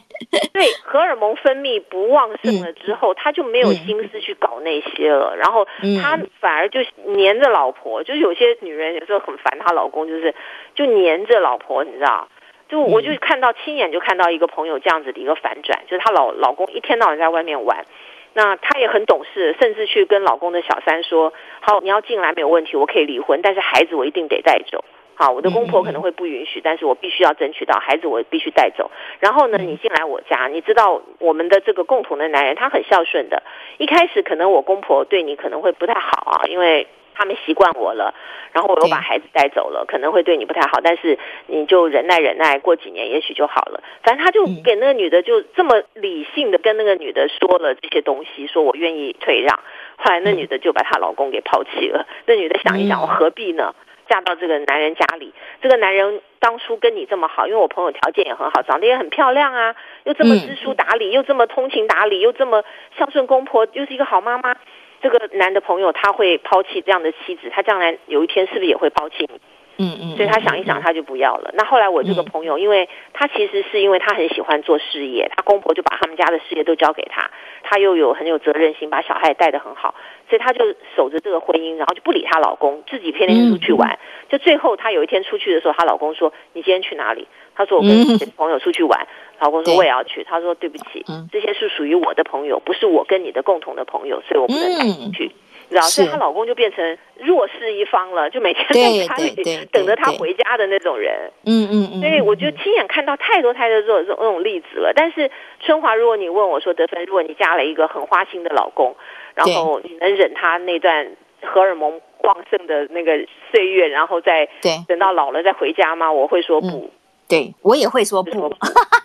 [0.53, 5.67] 对，荷尔蒙分泌不旺盛了之后，他就没有心思去搞那些了，然后
[6.01, 8.01] 他反而就黏着老婆。
[8.01, 10.33] 就是有些女人有时候很烦她老公，就是
[10.73, 12.29] 就黏着老婆，你知道？
[12.69, 17.85] 就我就看到亲眼就看到一个朋友这样子的一个反转，就是她老老公一天到晚在外面玩。
[18.33, 24.83] 那她也很懂事，甚至去跟老公的小三说：“好，你要进来没有问题，我可以离婚，但是孩子我一定得带走。
[25.15, 28.89] 好，我的公婆可能会不允许，但是我必须要争取到孩子，我必须带走。
[29.19, 33.43] 然后呢，你进来我家，你知道我们的这个共同的男人，他很孝顺的。
[33.77, 38.13] 一开始可能我公婆对你可能会不太好啊，因为。”他们习惯我了，
[38.51, 43.83] 然后我又把孩子带走了，可能会对你不太好，但是你就忍耐忍耐，过几年也许就好了。
[44.03, 49.59] 反正他就给那个女的就这么理性的跟那个女的说了这些东西，说我愿意退让。
[49.97, 52.07] 后来那女的就把她老公给抛弃了。
[52.25, 53.73] 那女的想一想，我何必呢？
[54.09, 62.61] 嫁到这个男人家里，这个男人当初跟你这么好，因为我朋友条件也很好，长得也很漂亮啊，又这么知书达理，又这么通情达理，又这么
[62.97, 64.53] 孝顺公婆，又是一个好妈妈。
[65.01, 69.41] 这个男的朋友他会抛弃这样的妻子，他将来有一天是不是也会抛弃你？
[69.77, 71.51] 嗯嗯，所以他想一想，他就不要了。
[71.55, 77.31] 那后来我这个朋友，因为他其实是因为他很喜欢做事业，他公婆就把他们家的事业都交给他，
[77.63, 79.95] 他又有很有责任心，把小孩也带得很好，
[80.29, 83.97] 所以他就守着这个婚姻，然后就不理她老公，自己天天出去玩。
[84.29, 89.07] 就最后她有一天出去的时候，她老公说：“你今天去哪里？”她说：“我跟朋友出去玩。”
[89.39, 95.31] 老公说：“我也要去。”他说：“对不起，这些是属于我的朋友，不是我跟你的共同的朋友，所以我不能带你去。”
[95.71, 101.31] 然后，所以她老公就变成弱势一方了，就每天在家里 等着她回家的那种人。
[101.45, 102.01] 嗯嗯嗯。
[102.01, 104.91] 所以我就亲眼看到太多太多这种这种例子了。
[104.95, 105.31] 但是
[105.61, 108.95] 春华，如果你问我说，德芬，如果你嫁了一个很花心的老公，
[109.33, 113.13] 然后你能忍他那段荷尔蒙旺盛的那个
[113.51, 114.47] 岁月，然后再
[114.87, 116.11] 等到老了再回家吗？
[116.11, 116.91] 我会说不。
[117.31, 118.53] 对，我也会说不。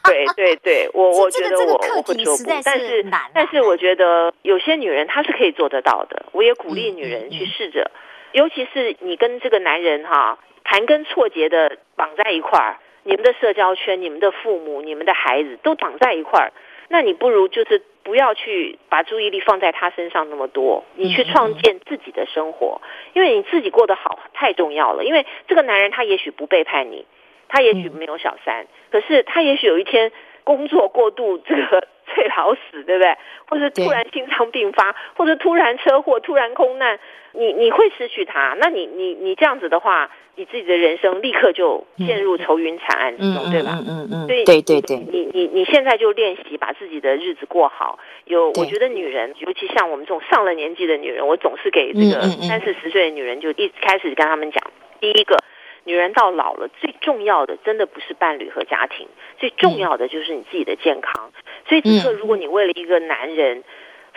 [0.05, 6.27] 对对对，我 我觉得我我会说不，但是但是我觉得有些女人她是可以做得到的。
[6.33, 7.91] 我也鼓励女人去试着，
[8.33, 16.53] 尤其是你跟这个男人哈盘根错节的绑在一块儿，你们的社交圈、你们的父母、你们的孩子都绑在一块儿，
[16.89, 22.81] 那你不如就是不要去把注意力放在他身上那么多，你去创建自己的生活，
[23.13, 25.05] 因为你自己过得好太重要了。
[25.05, 27.05] 因为这个男人他也许不背叛你。
[27.49, 30.13] 他也许没有小三，可是他也许有一天
[30.45, 33.17] 工作过度，这个 最老死，对不对？
[33.49, 36.99] 或者突然心脏病发，或者突然车祸、突然空难，
[37.33, 38.57] 你你会失去他。
[38.61, 43.79] 那你你你这样子的话，你自己的人生立刻就陷入愁云惨案之中，对吧？
[43.87, 44.27] 嗯嗯嗯。
[44.27, 47.99] 所以对对对，你你你现在就练习把自己的日子过好。
[48.25, 54.63] 有，我觉得女人，尤其像我们这种上了年纪的女人，我总是给这个三四十岁的女人就一开始跟他们讲，
[55.01, 55.37] 第一个。
[55.87, 59.07] 女人到老了，最重要的真的不是伴侣和家庭，
[59.39, 61.31] 最重要的就是你自己的健康。
[61.69, 63.63] 所以此刻，如果你为了一个男人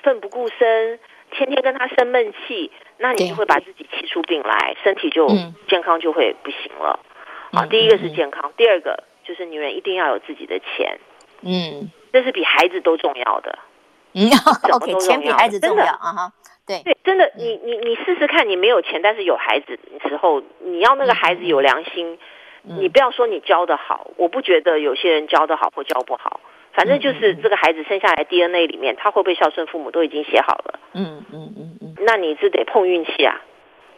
[0.02, 1.00] 奋不顾身，
[1.30, 5.28] 天天跟他生闷气，那你就会把自己气出病来，身体就
[5.68, 7.00] 健康就会不行了。
[7.54, 11.00] 好，第一个是健康，第二个就是女人一定要有自己的钱，
[11.44, 13.60] 嗯，这是比孩子都重要的。
[14.14, 14.28] 嗯，
[14.74, 16.34] OK，钱比孩子重要啊哈。
[16.70, 22.20] 对对，真的，你你你试试看，你没有钱，但是有孩子的时候，你要那个孩子有良心，
[22.62, 26.40] 你不要说你教的好，我不觉得有些人教的好或教不好。
[26.72, 30.80] 反正就是这个孩子生下来 DNA 里面，他会不会孝顺父母都已经写好了。
[30.94, 33.42] 嗯嗯嗯嗯，那你是得碰运气啊，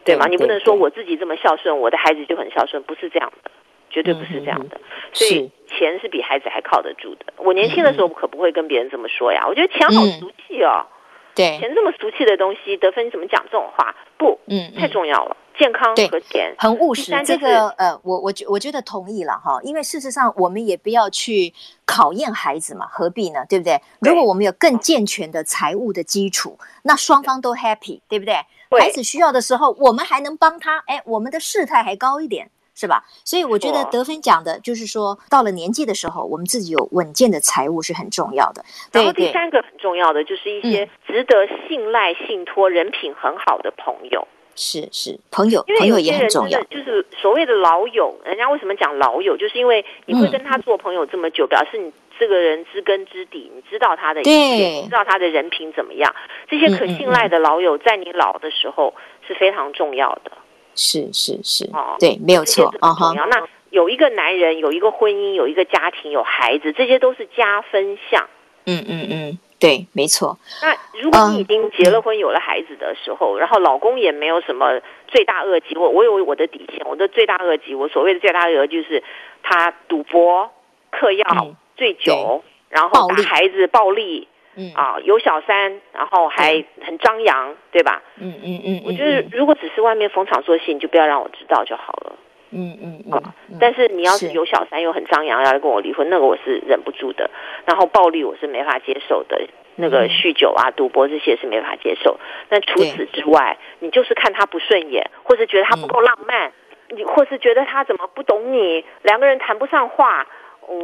[0.04, 0.26] 对吗？
[0.26, 3.50] 你不能说我自己这么孝顺，我的孩子就很孝顺，不是这样的，
[3.90, 4.80] 绝对不是这样的。
[5.12, 7.26] 所以钱是比孩子还靠得住的。
[7.36, 10.86] 我年轻的时候可不会跟别人这么说呀，我觉得钱好俗气哦。
[11.34, 13.94] 对，钱这么俗气的东西，得分你怎么讲这种话？
[14.18, 15.36] 不，嗯，太重要了。
[15.58, 21.52] 健康和钱很务实，这个呃，我我觉我觉得同意了哈，因为事实上我们也不要去
[21.84, 23.44] 考验孩子嘛，何必呢？
[23.48, 23.80] 对不对？
[24.00, 28.34] 如果我们有更健全的财务的基础，那双方都 happy，对不对？
[28.80, 33.04] 孩子需要的时候，我们还能帮他，哎，我们的事态还高一点，是吧？
[33.24, 38.64] 所以我觉得得分讲的就是说，到了年纪的时候，我们自己有稳健的财务是很重要的。
[38.92, 44.26] 然后第三个很重要的就是一些值得信赖、信托、人品很好的朋友。
[44.54, 46.60] 是是，朋友，朋友也很重要。
[46.64, 49.34] 就是所谓的老友，人家为什么讲老友？
[49.34, 56.14] 就是因为你会跟他做朋友这么久，嗯、表示你这个人知根知底，你知道他的一切，知道他的人品怎么样。
[56.50, 58.92] 这些可信赖的老友，在你老的时候
[59.26, 60.32] 是非常重要的。
[60.74, 63.12] 是是是，哦，对，没有错啊哈。
[63.14, 68.28] 那有一个男人，有一个婚姻，有一个家庭，有孩子，这些都是加分项。
[68.66, 69.38] 嗯嗯嗯。
[69.58, 70.36] 对，没错。
[70.60, 79.04] 那如果你已经结了婚，有了孩子的时候，嗯、然后老公也没有什么罪大恶极，我我有我的底线，我的罪大恶极，我所谓的罪大恶极就是
[79.40, 80.50] 他赌博、
[80.90, 84.26] 嗑药、嗯、醉酒，然后打孩子、暴力，
[84.56, 88.02] 嗯啊，有小三，然后还很张扬，嗯、对吧？
[88.20, 88.62] 嗯嗯嗯。
[88.64, 92.16] 嗯嗯我觉得如果只是外面逢场作戏，你就不要让我知道就好了。
[92.54, 97.30] 嗯嗯嗯，但是你要是有小三又很张扬要来跟我离婚，那个我是忍不住的。
[97.64, 99.40] 然后暴力我是没法接受的，
[99.76, 102.20] 那个酗酒啊、赌博这些是没法接受。
[102.50, 106.52] 但除此之外，你就是看他不顺眼，或是觉得他不够浪漫，
[106.90, 110.26] 你或是觉得他怎么不懂你，两个人谈不上话，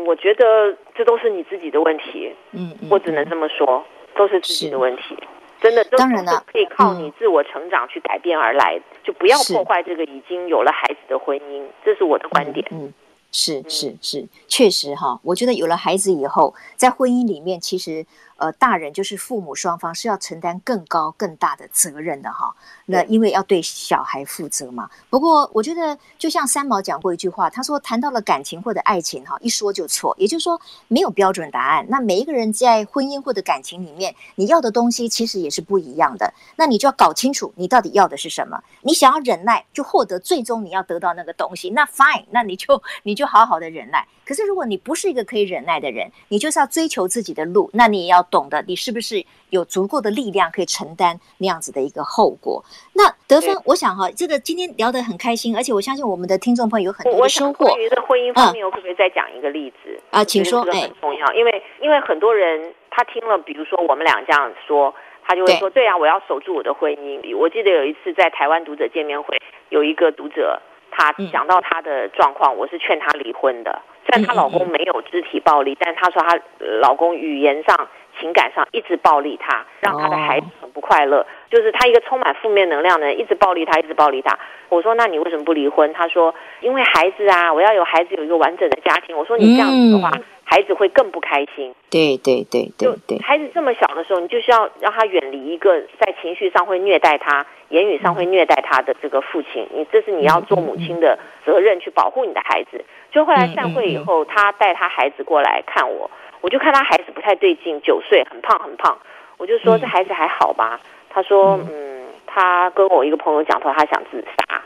[0.07, 2.35] 我觉得这都是你自己的问题。
[2.53, 3.85] 嗯，我只能这么说，
[4.17, 5.17] 都是自己的问题。
[5.61, 12.67] 真的，当然了，可以靠你自我成长去改变而来，嗯、就不要破坏这个已经有了孩子的婚姻，是这是我的观点。
[12.71, 12.95] 嗯，嗯，
[13.33, 18.07] 是是是，确实哈，我觉得有了孩子以后，在婚姻里面，其实。
[18.39, 22.55] 呃，大人就是父母双方是要承担更高更大的责任的哈。
[22.87, 24.89] 那因为要对小孩负责嘛。
[25.11, 30.15] 不过我觉得，就像三毛讲过一句话，他说谈到了感情或者爱情哈，一说就错。
[30.19, 31.85] 也就是说，没有标准答案。
[31.89, 36.33] 那每一个人在婚姻或者感情里面，你要的东西其实也是不一样的。
[36.55, 38.63] 那你就要搞清楚，你到底要的是什么。
[38.83, 44.07] 你想要忍耐，就获得最终你要得到那个东西，那 fine，那你就你就好好的忍耐。
[44.25, 48.28] 可是如果你不是一个可以忍耐的人，你就是要追求自己的路，那你也要。
[48.31, 52.63] 懂得你是不是有足够的力量可以承担那样子的一个后果？
[52.95, 57.67] 那德芬，我想哈，这个今天聊得很开心，而且我相信我们的听众朋友有很多的收获。
[57.67, 60.25] 关于的婚姻方面，我可不可以再讲一个例子啊？
[60.25, 69.37] 请说，这个很重要，因为因为很多人他听了，比如说我们俩这样说，他就会说：“对啊，我要守住我的婚姻。”我记得有一次在台湾读者见面会，
[69.69, 70.61] 有一个读者
[70.91, 73.83] 他讲到他的状况，我是劝他离婚的。
[74.07, 76.41] 虽然她老公没有肢体暴力，但她说她
[76.81, 77.89] 老公语言上。
[78.21, 81.19] 情感上一直暴力他，让他的孩子很不快乐。
[81.19, 81.27] Oh.
[81.51, 84.39] 就是他一个充满负面能量的人，一直暴力他，一直暴力他。
[84.69, 99.67] 我说：“那你为什么不离婚？”他说：“因为孩子啊，我要有孩子，有一个完整的家庭。”我说：“你这样子的话，嗯、孩子会更不开心。”对对对对对，孩子这么小的时候，你就需要让他远离一个在情绪上会虐待他、言语上会虐待他的这个父亲。
[99.73, 102.85] 你这是你要做母亲的责任，去保护你的孩子。
[103.11, 106.11] 就后来散会以后，他带他孩子过来看我。
[106.41, 108.97] 我就看他孩子不太对劲，九岁，很胖很胖。
[109.37, 110.81] 我就说，这孩子还好吧？
[110.83, 114.63] 嗯、他说嗯，他跟我一个朋友讲说他想自杀。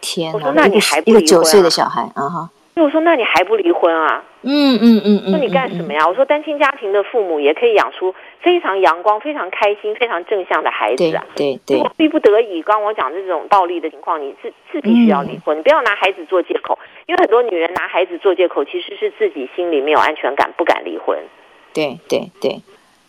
[0.00, 0.34] 天哪！
[0.34, 2.50] 我说那你还不离婚、啊、一个九岁的小孩啊哈。
[2.74, 4.22] 我说那你还不离婚啊？
[4.42, 5.30] 嗯嗯嗯嗯。
[5.30, 6.06] 说你干什么呀？
[6.06, 11.24] 我说单亲家庭的父母也可以养出非常阳光、非常开心、非常正向的孩子啊。
[11.36, 11.80] 对对。
[11.80, 15.56] 对逼不得已，刚刚我讲这种暴力的情况，你是是必须要离婚。
[15.56, 21.18] 嗯、你不要拿孩子做借口，因为很多女人拿孩子做借口，其实是自己心里没有安全感，不敢离婚。
[21.72, 22.60] 对对对，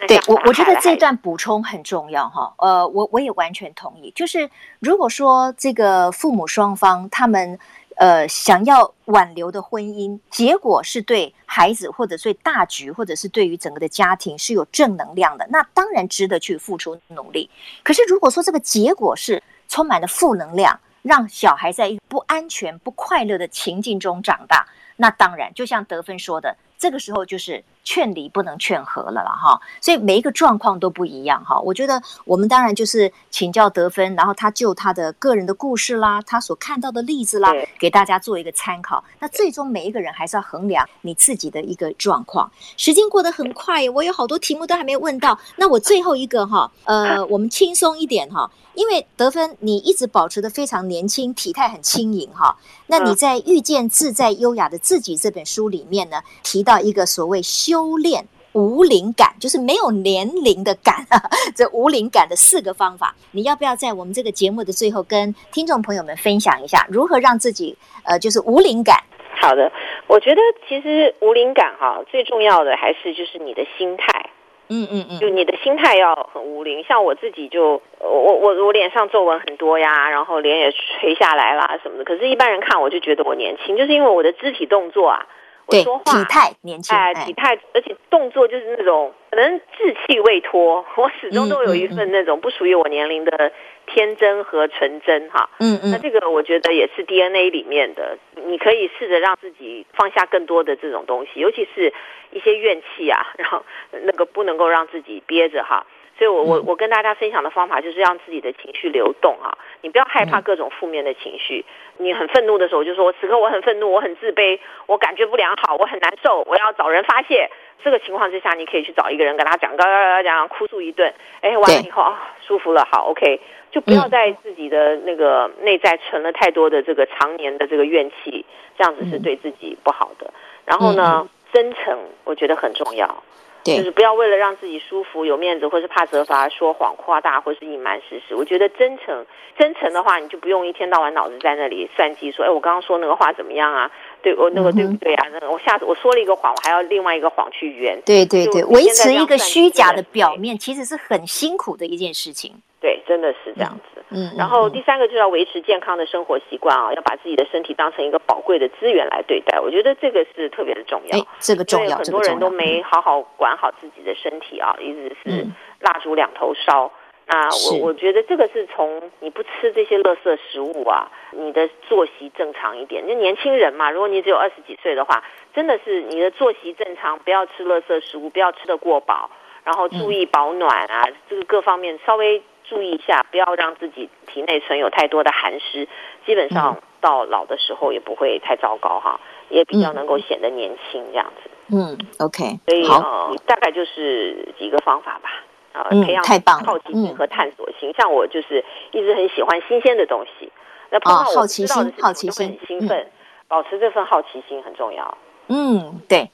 [0.07, 2.53] 对我我觉得这段补充很重要哈。
[2.59, 4.11] 呃，我我也完全同意。
[4.15, 7.57] 就是如果说这个父母双方他们。
[7.97, 17.49] 呃，想要挽留的婚姻，结果是对孩子，或者对大局，或者是对于整个的家庭是有正能量的，那当然值得去付出努力。
[17.83, 29.57] 可是如果说这个结果是充满了负能量，让小孩在一个不安全、不快乐的情境中长大，那当然就像德芬说的，这个时候就是劝离不能劝和了啦哈。
[29.79, 31.57] 所以每一个状况都不一样哈。
[31.61, 39.01] 我觉得我们当然就是请教得分，然后他就他的个人的故事啦，他所看到的例子啦，给大家做一个参考。
[39.19, 42.51] 那最终每一个人还是要衡量你自己的一个状况。
[42.75, 45.39] 时间过得很快，我有好多题目都还没问到。
[45.55, 48.51] 那我最后一个哈，呃，我们轻松一点哈。
[48.75, 52.57] 因为得分，你一直保持的非常年轻，体态很轻盈哈。
[52.87, 61.17] 那你在《遇见自在优雅的自己》这本书里面呢，提到一个所谓修炼无灵感，就是没有年龄的感啊，
[61.55, 68.97] 这无灵感的四个方法，你要不要在我们这个节目的最后跟听众朋友们分享一下，如何让自己呃就是无灵感？
[69.41, 69.71] 好的，
[70.07, 74.29] 我觉得其实无灵感哈，最重要的还是就是你的心态。
[74.69, 85.27] 嗯嗯嗯，就你的心态要很无灵，像我自己就我我我脸上皱纹很多呀，然后脸也垂下来啦什么的，可是，一般人看我就觉得我年轻，就是因为我的肢体动作啊，
[85.67, 93.51] 我说话体态年轻，哎，体态，而且动作就是那种可能稚气未脱， 我始终都有一份那种不属于我年龄的
[93.85, 95.49] 天真和纯真哈。
[95.59, 101.93] 嗯嗯，那这个我觉得也是 DNA 里面的，你可以试着让自己放下更多的这种东西，尤其是。
[102.35, 105.85] 一些怨气啊，然后那个不能够让自己憋着哈，
[106.17, 111.65] 所以我我我跟大家分享的方法就是让自己的情绪流动啊，你不要害怕各种负面的情绪。
[111.97, 117.49] 你很愤怒的时候，就说我此刻我很愤怒，我很自卑，我感觉不良好，我很难受，我要找人发泄。
[117.83, 123.41] 这个情况之下，你可以去找一个人跟他讲，嘎嘎嘎讲，哭诉一顿，哎，完了以后啊，舒服了，好，OK，
[123.71, 128.45] 就不要在自己的那个内在存了太多的这个常年的这个怨气，
[128.77, 130.31] 这样子是对自己不好的。
[130.65, 131.27] 然后呢？
[131.53, 133.23] 真诚，我觉得很重要，
[133.63, 138.35] 就是不要为了让自己舒服、有面子，或是怕责罚，说谎、夸大，或是隐瞒事实。
[138.35, 139.25] 我觉得真诚，
[139.57, 143.89] 真诚的话，你就不用一天到晚脑子在那里算计，说，哎，我刚刚说那个话怎么样啊？
[144.23, 145.27] 对我那个对不对啊？
[145.31, 148.01] 那个我下次我说了一个谎，我还要另外一个谎去圆。
[148.05, 152.55] 对对对，维持一个虚假的表面，其实是很辛苦的一件事情。
[152.79, 154.01] 对，真的是这样子。
[154.09, 159.59] 嗯，然后第三个就是要维持健康的生活习惯啊，要把自己的身体当成一个宝贵的资源来对待。
[159.59, 161.17] 我觉得这个是特别的重要。
[161.17, 165.47] 哎，这个重要，很多人都没好好管好自己的身体啊，一直是
[165.79, 166.91] 蜡烛两头烧。
[167.33, 173.07] 那我我觉得这个是从你不吃这些垃圾食物啊，你的作息正常一点。
[173.07, 175.23] 就年轻人嘛，如果你只有二十几岁的话，
[175.55, 179.31] 真的是你的作息正常，不要吃垃圾食物，不要吃的过饱，
[179.63, 182.43] 然后注意保暖啊，这个各方面稍微。
[182.65, 185.85] 注意一下，不要让自己体内存有太多的寒湿，
[186.25, 189.19] 基本上到老的时候也不会太糟糕哈，
[189.49, 191.49] 也比较能够显得年轻这样子。
[191.75, 195.43] 嗯，OK，所以呃，大概就是几个方法吧。
[195.73, 196.23] 呃，培养
[196.63, 197.93] 好奇心和探索心。
[197.97, 200.51] 像我就是一直很喜欢新鲜的东西，
[200.91, 203.07] 那碰到我知道的事情，我就会很兴奋。
[203.47, 205.17] 保持这份好奇心很重要。
[205.47, 206.31] 嗯，对。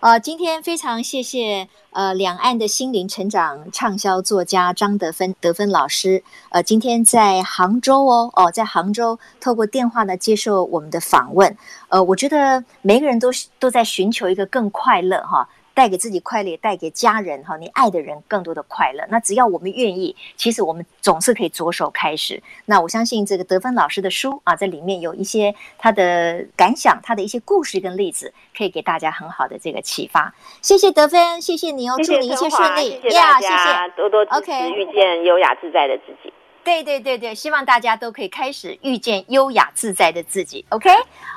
[0.00, 6.22] 呃，今天非常谢谢呃，两岸的心灵成长畅销作家张德芬德芬老师。
[6.48, 11.54] 呃，今天在杭州哦，哦，在杭州透过电话呢接受我们的访问。
[11.90, 13.28] 呃，我觉得每个人都
[13.58, 15.46] 都在寻求一个更快乐哈。
[15.74, 19.04] 带给自己快乐，也带给家人哈，你爱的人更多的快乐。
[19.08, 22.42] 那只要我们愿意，其实我们总是可以着手开始。
[22.66, 30.34] 那我相信这个德芬老师的书啊，在里面有一些他的感想，他的一些故事跟例子，可以给大家很好的这个启发。
[30.60, 33.00] 谢谢德芬，谢谢你哦，祝你一切顺利。
[33.02, 36.32] 谢谢大家，多多支持，OK，遇见优雅自在的自己。
[36.64, 40.64] 对对对对，希望大家都可以开始遇见优雅自在的自己。
[40.68, 40.90] OK，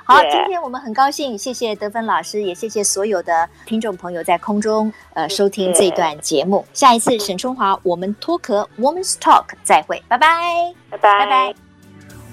[0.04, 6.66] 好.今天我们很高兴，谢谢德芬老师，也谢谢所有的听众朋友在空中呃收听这段节目。
[6.74, 11.54] 下一次沈春华，我们脱壳，Woman's Talk，再会，拜拜，拜拜，拜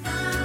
[0.04, 0.39] 拜。